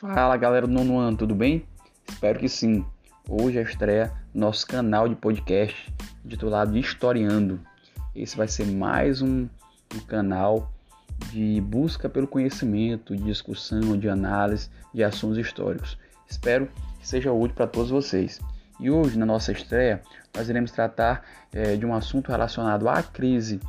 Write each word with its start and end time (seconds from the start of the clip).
Fala 0.00 0.34
galera 0.38 0.66
do 0.66 0.72
nono 0.72 0.96
ano, 0.96 1.14
tudo 1.14 1.34
bem? 1.34 1.62
Espero 2.08 2.38
que 2.38 2.48
sim. 2.48 2.86
Hoje 3.28 3.58
é 3.58 3.60
a 3.60 3.64
estreia 3.64 4.10
nosso 4.34 4.66
canal 4.66 5.06
de 5.06 5.14
podcast 5.14 5.92
intitulado 6.24 6.74
Historiando. 6.74 7.60
Esse 8.16 8.34
vai 8.34 8.48
ser 8.48 8.66
mais 8.66 9.20
um, 9.20 9.46
um 9.94 10.00
canal 10.08 10.72
de 11.30 11.60
busca 11.60 12.08
pelo 12.08 12.26
conhecimento, 12.26 13.14
de 13.14 13.24
discussão, 13.24 13.98
de 13.98 14.08
análise 14.08 14.70
de 14.94 15.04
assuntos 15.04 15.36
históricos. 15.36 15.98
Espero 16.26 16.70
que 16.98 17.06
seja 17.06 17.30
útil 17.30 17.54
para 17.54 17.66
todos 17.66 17.90
vocês. 17.90 18.40
E 18.80 18.90
hoje, 18.90 19.18
na 19.18 19.26
nossa 19.26 19.52
estreia, 19.52 20.00
nós 20.34 20.48
iremos 20.48 20.72
tratar 20.72 21.26
é, 21.52 21.76
de 21.76 21.84
um 21.84 21.94
assunto 21.94 22.30
relacionado 22.30 22.88
à 22.88 23.02
crise 23.02 23.60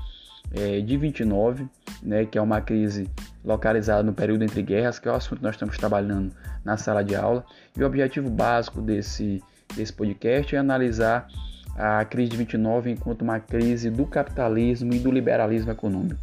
é, 0.54 0.79
de 0.79 0.96
29, 0.96 1.68
né, 2.02 2.25
que 2.25 2.38
é 2.38 2.42
uma 2.42 2.61
crise 2.61 3.10
localizada 3.43 4.04
no 4.04 4.13
período 4.13 4.43
entre 4.43 4.61
guerras, 4.61 5.00
que 5.00 5.07
é 5.07 5.11
o 5.11 5.15
assunto 5.15 5.39
que 5.39 5.43
nós 5.43 5.55
estamos 5.55 5.77
trabalhando 5.77 6.31
na 6.63 6.77
sala 6.77 7.04
de 7.04 7.15
aula. 7.15 7.45
E 7.75 7.83
o 7.83 7.86
objetivo 7.86 8.29
básico 8.29 8.81
desse, 8.81 9.41
desse 9.75 9.91
podcast 9.93 10.55
é 10.55 10.59
analisar 10.59 11.27
a 11.75 12.04
crise 12.05 12.31
de 12.31 12.37
29 12.37 12.91
enquanto 12.91 13.21
uma 13.21 13.39
crise 13.39 13.89
do 13.89 14.05
capitalismo 14.05 14.93
e 14.93 15.00
do 15.00 15.11
liberalismo 15.11 15.71
econômico. 15.71 16.19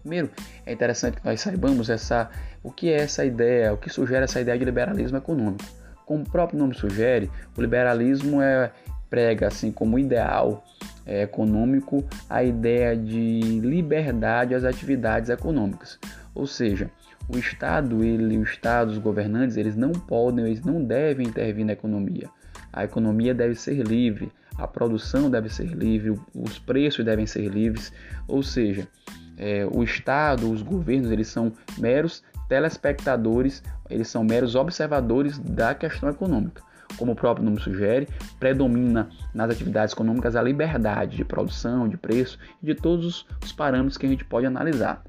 Primeiro, 0.00 0.30
é 0.64 0.72
interessante 0.72 1.20
que 1.20 1.26
nós 1.26 1.40
saibamos 1.40 1.90
essa, 1.90 2.30
o 2.62 2.70
que 2.70 2.90
é 2.90 2.96
essa 2.96 3.24
ideia, 3.24 3.72
o 3.72 3.76
que 3.76 3.90
sugere 3.90 4.24
essa 4.24 4.40
ideia 4.40 4.58
de 4.58 4.64
liberalismo 4.64 5.18
econômico. 5.18 5.64
Como 6.04 6.22
o 6.22 6.30
próprio 6.30 6.58
nome 6.58 6.74
sugere, 6.74 7.28
o 7.56 7.60
liberalismo 7.60 8.40
é, 8.40 8.70
prega 9.08 9.46
assim 9.46 9.70
como 9.70 9.98
ideal 9.98 10.64
é, 11.04 11.22
econômico 11.22 12.04
a 12.28 12.42
ideia 12.42 12.96
de 12.96 13.40
liberdade 13.60 14.54
às 14.54 14.64
atividades 14.64 15.30
econômicas. 15.30 15.98
Ou 16.34 16.46
seja, 16.46 16.90
o 17.28 17.38
Estado, 17.38 18.04
ele, 18.04 18.36
o 18.36 18.42
Estado, 18.42 18.90
os 18.90 18.98
governantes, 18.98 19.56
eles 19.56 19.76
não 19.76 19.92
podem, 19.92 20.46
eles 20.46 20.62
não 20.62 20.82
devem 20.82 21.26
intervir 21.26 21.64
na 21.64 21.72
economia. 21.72 22.28
A 22.72 22.84
economia 22.84 23.34
deve 23.34 23.54
ser 23.54 23.82
livre, 23.82 24.30
a 24.58 24.66
produção 24.66 25.30
deve 25.30 25.48
ser 25.48 25.68
livre, 25.68 26.14
os 26.34 26.58
preços 26.58 27.04
devem 27.04 27.26
ser 27.26 27.48
livres. 27.48 27.92
Ou 28.28 28.42
seja, 28.42 28.86
é, 29.36 29.66
o 29.66 29.82
Estado, 29.82 30.50
os 30.50 30.62
governos, 30.62 31.10
eles 31.10 31.28
são 31.28 31.52
meros 31.78 32.22
telespectadores, 32.48 33.62
eles 33.88 34.08
são 34.08 34.22
meros 34.22 34.54
observadores 34.54 35.38
da 35.38 35.74
questão 35.74 36.08
econômica 36.08 36.65
como 36.96 37.12
o 37.12 37.16
próprio 37.16 37.44
nome 37.44 37.60
sugere, 37.60 38.08
predomina 38.38 39.08
nas 39.34 39.50
atividades 39.50 39.92
econômicas 39.92 40.36
a 40.36 40.42
liberdade 40.42 41.16
de 41.16 41.24
produção, 41.24 41.88
de 41.88 41.96
preço 41.96 42.38
e 42.62 42.66
de 42.66 42.74
todos 42.74 43.26
os 43.42 43.52
parâmetros 43.52 43.96
que 43.96 44.06
a 44.06 44.08
gente 44.08 44.24
pode 44.24 44.46
analisar. 44.46 45.02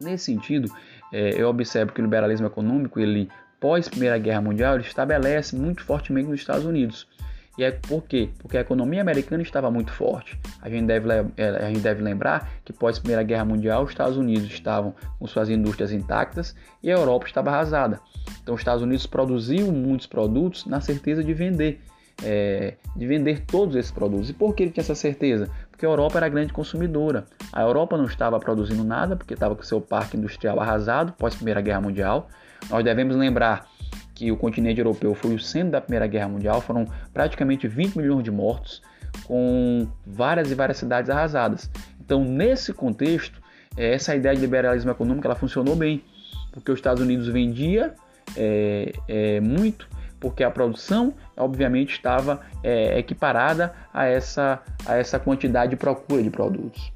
Nesse 0.00 0.26
sentido, 0.26 0.68
é, 1.12 1.40
eu 1.40 1.48
observo 1.48 1.92
que 1.92 2.00
o 2.00 2.04
liberalismo 2.04 2.46
econômico, 2.46 2.98
ele 3.00 3.28
pós 3.60 3.88
Primeira 3.88 4.18
Guerra 4.18 4.40
Mundial, 4.40 4.74
ele 4.74 4.84
estabelece 4.84 5.56
muito 5.56 5.82
fortemente 5.82 6.28
nos 6.28 6.40
Estados 6.40 6.64
Unidos. 6.64 7.08
E 7.56 7.62
é 7.62 7.70
por 7.70 8.02
quê? 8.02 8.30
Porque 8.38 8.56
a 8.56 8.60
economia 8.60 9.00
americana 9.00 9.42
estava 9.42 9.70
muito 9.70 9.92
forte. 9.92 10.38
A 10.60 10.68
gente 10.68 10.86
deve, 10.86 11.08
é, 11.36 11.48
a 11.48 11.68
gente 11.68 11.80
deve 11.80 12.02
lembrar 12.02 12.50
que 12.64 12.72
pós 12.72 12.98
Primeira 12.98 13.22
Guerra 13.22 13.44
Mundial, 13.44 13.84
os 13.84 13.90
Estados 13.90 14.16
Unidos 14.16 14.50
estavam 14.50 14.94
com 15.18 15.26
suas 15.26 15.48
indústrias 15.48 15.92
intactas 15.92 16.54
e 16.82 16.90
a 16.90 16.94
Europa 16.94 17.26
estava 17.26 17.50
arrasada. 17.50 18.00
Então, 18.42 18.54
os 18.54 18.60
Estados 18.60 18.82
Unidos 18.82 19.06
produziam 19.06 19.70
muitos 19.70 20.06
produtos 20.06 20.66
na 20.66 20.80
certeza 20.80 21.22
de 21.22 21.32
vender, 21.32 21.80
é, 22.24 22.74
de 22.96 23.06
vender 23.06 23.44
todos 23.46 23.76
esses 23.76 23.92
produtos. 23.92 24.30
E 24.30 24.32
por 24.32 24.54
que 24.54 24.64
ele 24.64 24.72
tinha 24.72 24.82
essa 24.82 24.94
certeza? 24.94 25.48
Porque 25.70 25.86
a 25.86 25.88
Europa 25.88 26.18
era 26.18 26.28
grande 26.28 26.52
consumidora. 26.52 27.24
A 27.52 27.62
Europa 27.62 27.96
não 27.96 28.06
estava 28.06 28.38
produzindo 28.40 28.82
nada 28.82 29.14
porque 29.14 29.34
estava 29.34 29.54
com 29.54 29.62
seu 29.62 29.80
parque 29.80 30.16
industrial 30.16 30.58
arrasado 30.58 31.12
pós 31.12 31.36
Primeira 31.36 31.60
Guerra 31.60 31.80
Mundial. 31.80 32.28
Nós 32.68 32.82
devemos 32.82 33.14
lembrar 33.14 33.68
que 34.14 34.30
o 34.30 34.36
continente 34.36 34.78
europeu 34.78 35.14
foi 35.14 35.34
o 35.34 35.40
centro 35.40 35.72
da 35.72 35.80
Primeira 35.80 36.06
Guerra 36.06 36.28
Mundial, 36.28 36.60
foram 36.60 36.86
praticamente 37.12 37.66
20 37.66 37.96
milhões 37.96 38.22
de 38.22 38.30
mortos, 38.30 38.80
com 39.24 39.86
várias 40.06 40.50
e 40.50 40.54
várias 40.54 40.78
cidades 40.78 41.10
arrasadas. 41.10 41.70
Então, 42.00 42.24
nesse 42.24 42.72
contexto, 42.72 43.40
é, 43.76 43.94
essa 43.94 44.14
ideia 44.14 44.34
de 44.34 44.40
liberalismo 44.40 44.90
econômico 44.90 45.26
ela 45.26 45.34
funcionou 45.34 45.74
bem, 45.74 46.04
porque 46.52 46.70
os 46.70 46.78
Estados 46.78 47.02
Unidos 47.02 47.26
vendia 47.28 47.94
é, 48.36 48.92
é, 49.08 49.40
muito, 49.40 49.88
porque 50.20 50.44
a 50.44 50.50
produção, 50.50 51.14
obviamente, 51.36 51.92
estava 51.92 52.40
é, 52.62 52.98
equiparada 52.98 53.74
a 53.92 54.06
essa, 54.06 54.62
a 54.86 54.96
essa 54.96 55.18
quantidade 55.18 55.70
de 55.70 55.76
procura 55.76 56.22
de 56.22 56.30
produtos. 56.30 56.92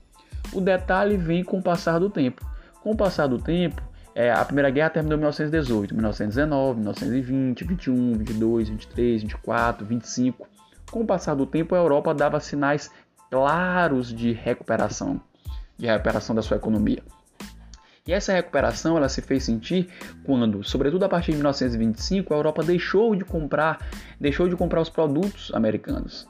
O 0.53 0.61
detalhe 0.61 1.17
vem 1.17 1.45
com 1.45 1.59
o 1.59 1.63
passar 1.63 1.99
do 1.99 2.09
tempo. 2.09 2.47
Com 2.83 2.93
o 2.93 2.97
passar 2.97 3.27
do 3.27 3.39
tempo, 3.39 3.83
é, 4.19 4.33
a 4.33 4.45
Primeira 4.45 4.69
Guerra 4.69 4.91
terminou 4.91 5.17
em 5.17 5.21
1918, 5.21 5.95
1919, 5.95 6.81
1920, 6.81 7.63
21, 7.63 8.15
22, 8.15 8.69
23, 8.69 9.23
24, 9.23 9.87
25. 9.87 10.49
Com 10.91 11.03
o 11.03 11.07
passar 11.07 11.37
do 11.37 11.47
tempo, 11.47 11.73
a 11.73 11.79
Europa 11.79 12.13
dava 12.13 12.41
sinais 12.41 12.91
claros 13.31 14.13
de 14.13 14.33
recuperação, 14.33 15.21
de 15.79 15.87
recuperação 15.87 16.35
da 16.35 16.43
sua 16.43 16.57
economia. 16.57 17.01
E 18.05 18.13
essa 18.13 18.33
recuperação 18.33 18.97
ela 18.97 19.09
se 19.09 19.23
fez 19.23 19.45
sentir 19.45 19.89
quando, 20.25 20.65
sobretudo 20.65 21.05
a 21.05 21.09
partir 21.09 21.31
de 21.31 21.37
1925, 21.37 22.35
a 22.35 22.39
Europa 22.39 22.65
deixou 22.65 23.15
de 23.15 23.25
comprar, 23.25 23.79
deixou 24.21 24.49
de 24.49 24.57
comprar 24.57 24.81
os 24.81 24.89
produtos 24.89 25.53
americanos. 25.55 26.27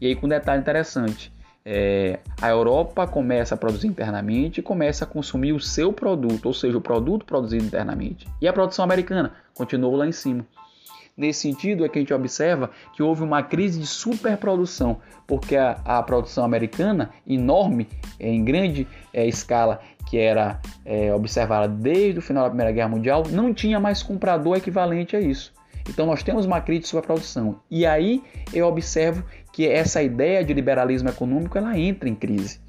E 0.00 0.06
aí 0.06 0.14
com 0.14 0.26
um 0.26 0.28
detalhe 0.28 0.60
interessante, 0.60 1.31
é, 1.64 2.18
a 2.40 2.48
Europa 2.48 3.06
começa 3.06 3.54
a 3.54 3.58
produzir 3.58 3.86
internamente 3.86 4.60
e 4.60 4.62
começa 4.62 5.04
a 5.04 5.06
consumir 5.06 5.52
o 5.52 5.60
seu 5.60 5.92
produto, 5.92 6.46
ou 6.46 6.54
seja, 6.54 6.76
o 6.76 6.80
produto 6.80 7.24
produzido 7.24 7.64
internamente. 7.64 8.26
E 8.40 8.48
a 8.48 8.52
produção 8.52 8.84
americana 8.84 9.32
continuou 9.54 9.96
lá 9.96 10.06
em 10.06 10.12
cima. 10.12 10.44
Nesse 11.16 11.40
sentido, 11.40 11.84
é 11.84 11.88
que 11.88 11.98
a 11.98 12.00
gente 12.00 12.14
observa 12.14 12.70
que 12.94 13.02
houve 13.02 13.22
uma 13.22 13.42
crise 13.42 13.78
de 13.78 13.86
superprodução, 13.86 14.98
porque 15.26 15.56
a, 15.56 15.78
a 15.84 16.02
produção 16.02 16.42
americana, 16.42 17.10
enorme, 17.26 17.86
é, 18.18 18.28
em 18.28 18.42
grande 18.42 18.88
é, 19.12 19.26
escala, 19.26 19.80
que 20.08 20.18
era 20.18 20.60
é, 20.84 21.14
observada 21.14 21.68
desde 21.68 22.18
o 22.18 22.22
final 22.22 22.44
da 22.44 22.50
Primeira 22.50 22.72
Guerra 22.72 22.88
Mundial, 22.88 23.24
não 23.30 23.52
tinha 23.52 23.78
mais 23.78 24.02
comprador 24.02 24.56
equivalente 24.56 25.14
a 25.14 25.20
isso. 25.20 25.52
Então 25.88 26.06
nós 26.06 26.22
temos 26.22 26.46
uma 26.46 26.60
crise 26.60 26.82
de 26.82 26.88
superprodução. 26.88 27.60
E 27.70 27.84
aí 27.84 28.22
eu 28.52 28.66
observo 28.66 29.24
que 29.52 29.68
essa 29.68 30.02
ideia 30.02 30.44
de 30.44 30.54
liberalismo 30.54 31.08
econômico 31.08 31.58
ela 31.58 31.78
entra 31.78 32.08
em 32.08 32.14
crise. 32.14 32.60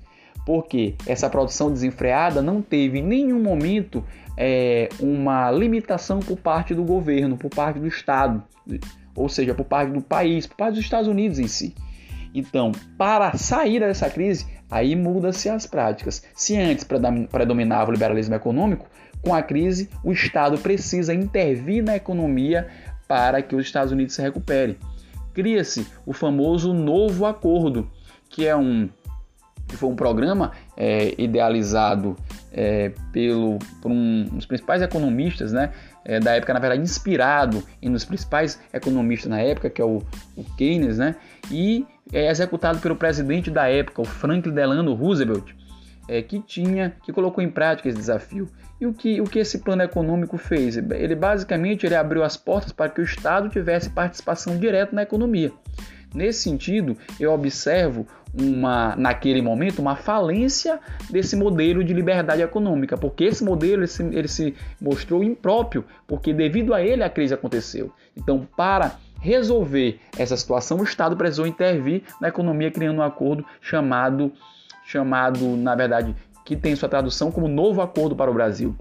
Porque 0.46 0.96
essa 1.08 1.30
produção 1.30 1.72
desenfreada 1.72 2.42
não 2.42 2.62
teve 2.62 3.00
em 3.00 3.04
nenhum 3.04 3.42
momento 3.42 4.04
é, 4.38 4.90
uma 5.00 5.50
limitação 5.52 6.20
por 6.20 6.38
parte 6.38 6.74
do 6.74 6.84
governo, 6.84 7.38
por 7.38 7.50
parte 7.50 7.80
do 7.80 7.88
Estado, 7.88 8.44
ou 9.16 9.30
seja, 9.30 9.54
por 9.54 9.66
parte 9.66 9.94
do 9.94 10.02
país, 10.02 10.46
por 10.46 10.58
parte 10.58 10.76
dos 10.76 10.84
Estados 10.84 11.08
Unidos 11.08 11.40
em 11.40 11.48
si. 11.48 11.74
Então, 12.34 12.72
para 12.98 13.38
sair 13.38 13.80
dessa 13.80 14.10
crise, 14.10 14.48
aí 14.70 14.96
muda-se 14.96 15.48
as 15.50 15.68
práticas. 15.68 16.24
Se 16.34 16.58
antes 16.58 16.84
predominava 16.84 17.90
o 17.90 17.94
liberalismo 17.94 18.34
econômico, 18.34 18.90
com 19.22 19.34
a 19.34 19.42
crise 19.42 19.90
o 20.04 20.12
Estado 20.12 20.58
precisa 20.58 21.14
intervir 21.14 21.84
na 21.84 21.96
economia 21.96 22.68
para 23.14 23.44
que 23.44 23.56
os 23.56 23.64
Estados 23.64 23.92
Unidos 23.92 24.16
se 24.16 24.22
recuperem. 24.24 24.76
Cria-se 25.36 25.86
o 26.04 26.14
famoso 26.14 26.74
Novo 26.74 27.28
Acordo, 27.28 27.88
que 28.28 28.48
é 28.48 28.56
um 28.56 28.90
que 29.68 29.78
foi 29.78 29.88
um 29.88 29.96
programa 29.96 30.52
é, 30.76 31.14
idealizado 31.16 32.18
é, 32.52 32.92
pelo, 33.12 33.60
por 33.82 33.92
um, 33.92 34.28
um 34.32 34.36
dos 34.36 34.48
principais 34.48 34.82
economistas 34.82 35.54
né, 35.54 35.72
é, 36.04 36.20
da 36.20 36.32
época, 36.32 36.54
na 36.56 36.60
verdade, 36.60 36.82
inspirado 36.82 37.64
em 37.82 37.90
um 37.90 37.94
dos 37.94 38.04
principais 38.04 38.60
economistas 38.74 39.30
na 39.30 39.40
época, 39.40 39.70
que 39.70 39.82
é 39.82 39.86
o, 39.86 40.02
o 40.36 40.44
Keynes, 40.58 40.98
né, 40.98 41.16
e 41.52 41.86
é 42.12 42.30
executado 42.30 42.80
pelo 42.80 42.96
presidente 42.96 43.50
da 43.50 43.70
época, 43.70 44.02
o 44.02 44.06
Franklin 44.06 44.54
Delano 44.54 44.94
Roosevelt, 44.94 45.56
é, 46.08 46.22
que 46.22 46.40
tinha, 46.40 46.96
que 47.04 47.12
colocou 47.12 47.44
em 47.44 47.50
prática 47.50 47.90
esse 47.90 47.98
desafio. 47.98 48.48
E 48.80 48.86
o 48.86 48.94
que, 48.94 49.22
o 49.22 49.26
que 49.26 49.40
esse 49.40 49.60
plano 49.60 49.84
econômico 49.84 50.38
fez? 50.38 50.76
Ele 50.78 51.16
basicamente 51.16 51.86
ele 51.86 51.96
abriu 51.96 52.24
as 52.24 52.36
portas 52.36 52.72
para 52.72 52.90
que 52.90 53.00
o 53.02 53.04
Estado 53.04 53.50
tivesse 53.50 53.90
participação 53.90 54.58
direta 54.58 54.96
na 54.96 55.04
economia. 55.04 55.52
Nesse 56.14 56.42
sentido, 56.42 56.96
eu 57.20 57.32
observo 57.32 58.06
uma, 58.40 58.96
naquele 58.96 59.42
momento 59.42 59.80
uma 59.80 59.96
falência 59.96 60.80
desse 61.10 61.36
modelo 61.36 61.84
de 61.84 61.94
liberdade 61.94 62.42
econômica, 62.42 62.98
porque 62.98 63.24
esse 63.24 63.44
modelo 63.44 63.82
ele 63.82 63.88
se, 63.88 64.04
ele 64.04 64.28
se 64.28 64.56
mostrou 64.80 65.24
impróprio, 65.24 65.86
porque 66.08 66.34
devido 66.34 66.74
a 66.74 66.82
ele 66.82 67.04
a 67.04 67.10
crise 67.10 67.34
aconteceu. 67.34 67.92
Então, 68.16 68.48
para 68.56 68.98
resolver 69.20 70.00
essa 70.18 70.36
situação, 70.36 70.80
o 70.80 70.84
Estado 70.84 71.16
precisou 71.16 71.48
intervir 71.48 72.04
na 72.20 72.28
economia, 72.28 72.70
criando 72.70 72.98
um 72.98 73.04
acordo 73.04 73.46
chamado, 73.62 74.32
chamado 74.94 75.58
na 75.58 75.76
verdade, 75.76 76.16
que 76.46 76.56
tem 76.56 76.76
sua 76.76 76.88
tradução 76.88 77.32
como 77.32 77.48
Novo 77.48 77.82
Acordo 77.82 78.16
para 78.16 78.30
o 78.30 78.34
Brasil. 78.34 78.76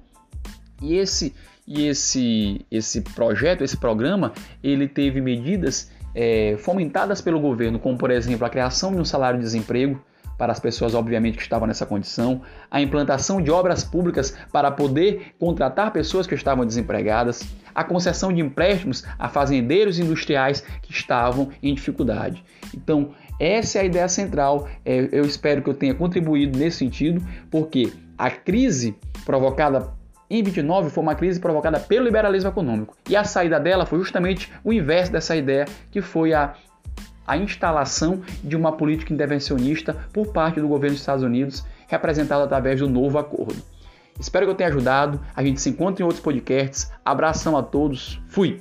E 0.81 0.97
esse 0.97 1.35
e 1.67 1.87
esse 1.87 2.67
esse 2.71 3.01
projeto, 3.01 3.65
esse 3.65 3.77
programa, 3.77 4.33
ele 4.63 4.87
teve 4.87 5.21
medidas 5.21 5.91
é, 6.15 6.57
fomentadas 6.59 7.21
pelo 7.21 7.41
governo, 7.41 7.79
como 7.79 7.97
por 7.97 8.11
exemplo 8.11 8.47
a 8.47 8.51
criação 8.51 8.93
de 8.93 8.99
um 8.99 9.05
salário 9.05 9.39
de 9.39 9.45
desemprego 9.45 10.01
para 10.43 10.51
as 10.51 10.59
pessoas, 10.59 10.93
obviamente, 10.93 11.37
que 11.37 11.43
estavam 11.45 11.69
nessa 11.69 11.87
condição, 11.87 12.43
a 12.69 12.83
implantação 12.83 13.41
de 13.41 13.49
obras 13.49 13.85
públicas 13.85 14.37
para 14.51 14.73
poder 14.73 15.35
contratar 15.39 15.93
pessoas 15.93 16.27
que 16.27 16.35
estavam 16.35 16.67
desempregadas, 16.67 17.45
a 17.73 17.85
concessão 17.85 18.33
de 18.33 18.41
empréstimos 18.41 19.05
a 19.17 19.29
fazendeiros 19.29 20.01
industriais 20.01 20.65
que 20.83 20.91
estavam 20.91 21.51
em 21.63 21.73
dificuldade. 21.73 22.45
Então, 22.75 23.15
essa 23.39 23.79
é 23.79 23.83
a 23.83 23.85
ideia 23.85 24.09
central. 24.09 24.69
É, 24.85 25.09
eu 25.13 25.25
espero 25.25 25.63
que 25.63 25.71
eu 25.71 25.75
tenha 25.75 25.95
contribuído 25.95 26.59
nesse 26.59 26.79
sentido, 26.79 27.25
porque 27.49 27.93
a 28.19 28.29
crise 28.29 28.97
provocada 29.25 29.93
em 30.29 30.43
29 30.43 30.91
foi 30.91 31.05
uma 31.05 31.15
crise 31.15 31.39
provocada 31.39 31.79
pelo 31.79 32.07
liberalismo 32.07 32.51
econômico. 32.51 32.97
E 33.09 33.15
a 33.15 33.23
saída 33.23 33.61
dela 33.61 33.87
foi 33.87 34.01
justamente 34.01 34.53
o 34.65 34.73
inverso 34.73 35.13
dessa 35.13 35.37
ideia, 35.37 35.67
que 35.89 36.01
foi 36.01 36.35
a, 36.35 36.55
a 37.27 37.37
instalação 37.37 38.23
de 38.43 38.57
uma 38.57 38.73
política 38.73 39.13
intervencionista 39.13 39.95
por 40.13 40.33
parte 40.33 40.61
do 40.61 40.69
governo 40.69 40.95
dos 40.95 41.01
Estados 41.01 41.25
Unidos, 41.25 41.65
representada 41.89 42.45
através 42.45 42.81
do 42.81 42.89
novo 42.89 43.19
acordo. 43.19 43.63
Espero 44.19 44.47
que 44.47 44.53
eu 44.53 44.57
tenha 44.57 44.69
ajudado. 44.69 45.21
A 45.35 45.43
gente 45.43 45.61
se 45.61 45.71
encontra 45.71 46.03
em 46.03 46.07
outros 46.07 46.23
podcasts. 46.23 46.93
Abração 47.05 47.57
a 47.57 47.63
todos. 47.63 48.21
Fui! 48.29 48.61